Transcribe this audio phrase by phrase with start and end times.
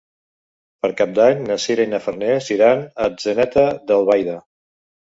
[0.85, 4.45] Per Cap d'Any na Sira i na Farners iran a Atzeneta d'Albaida.